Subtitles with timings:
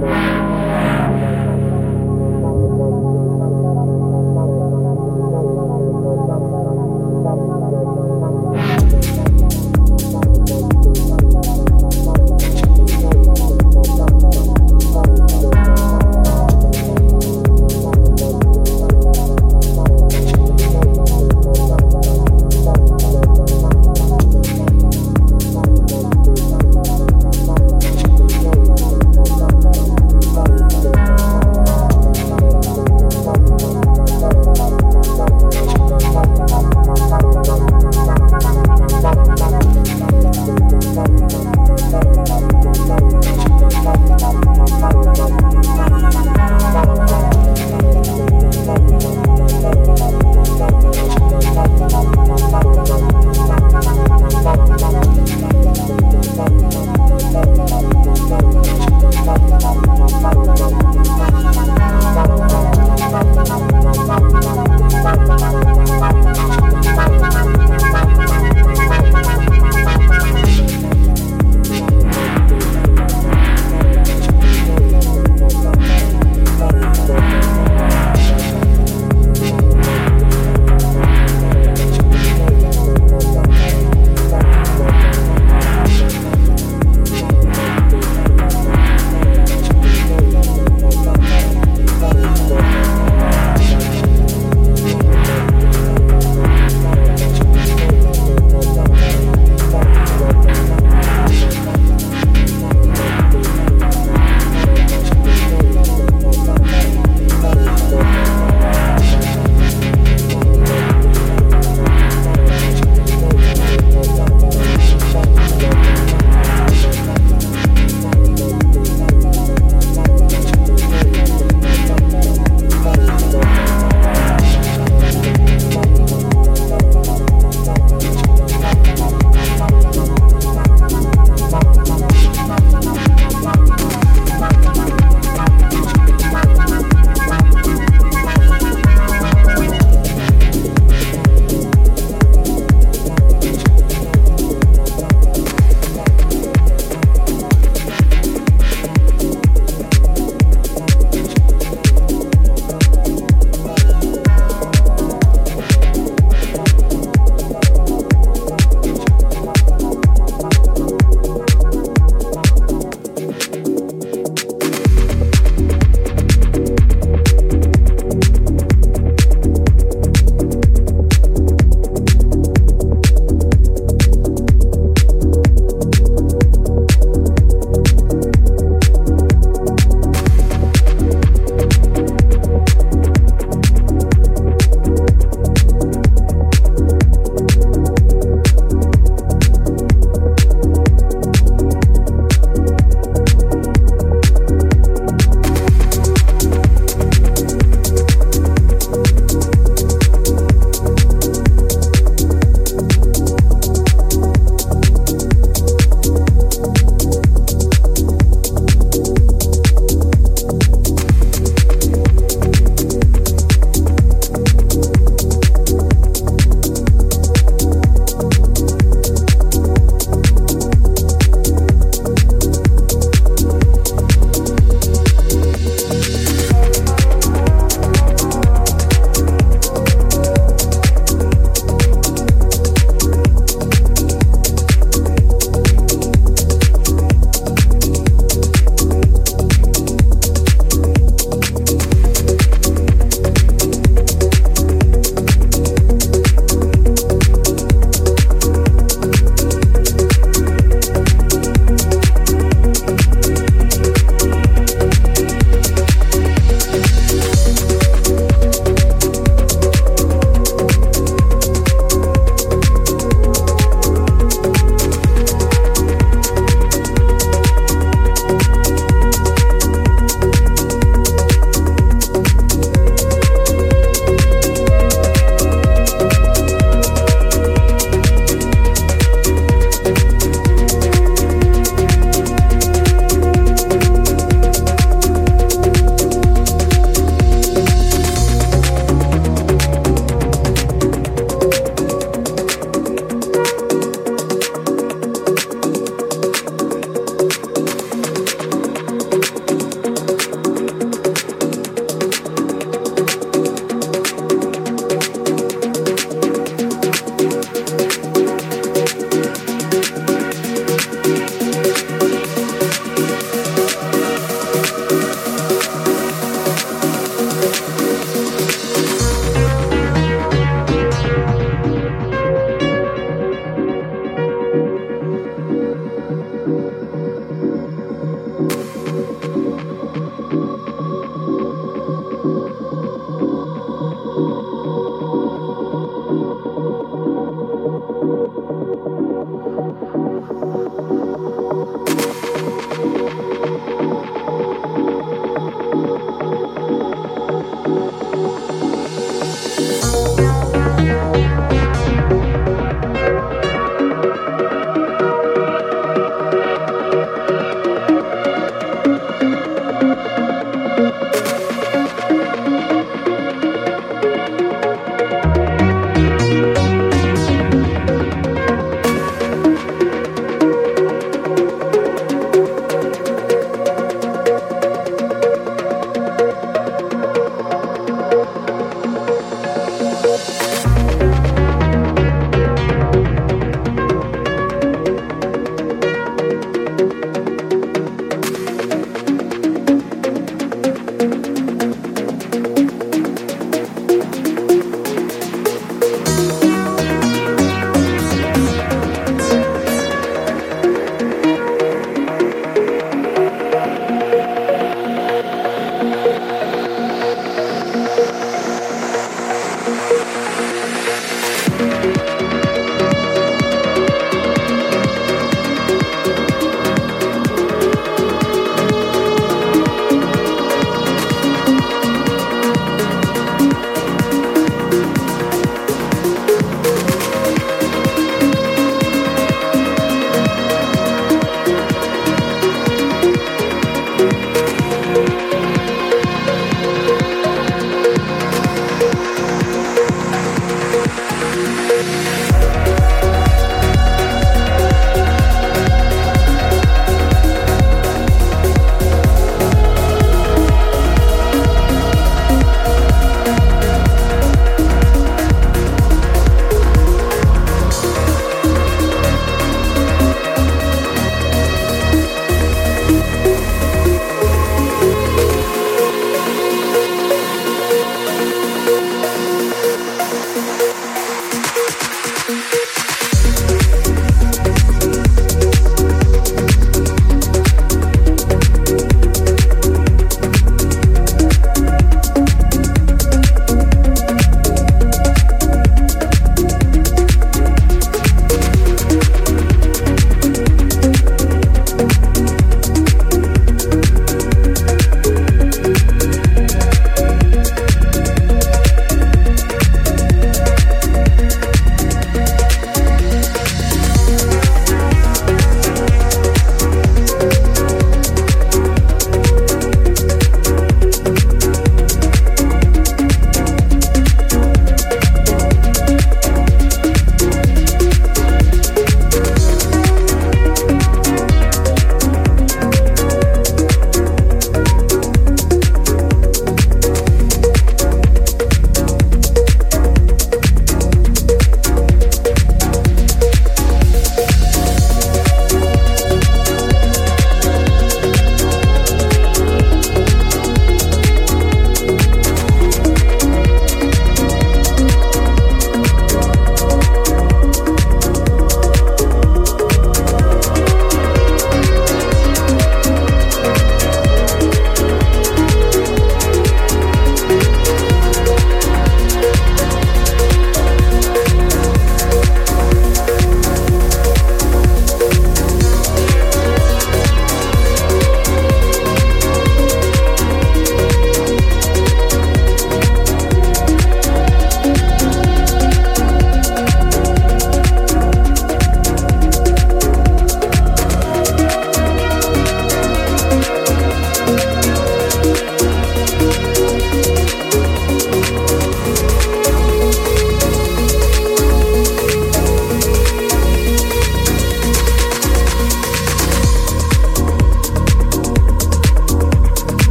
[0.00, 0.19] Thank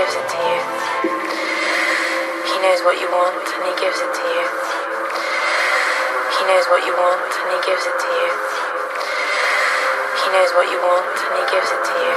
[0.00, 0.60] Gives it to you.
[2.48, 4.46] He knows what you want and he gives it to you.
[6.40, 8.30] He knows what you want and he gives it to you.
[10.24, 12.16] He knows what you want and he gives it to you.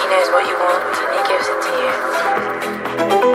[0.00, 3.31] He knows what you want and he gives it to you.